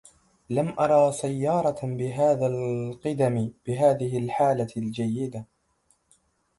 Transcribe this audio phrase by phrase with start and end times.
[0.49, 5.45] لم أرى سيارة بهذا القدم بهذه الحالة الجيدة.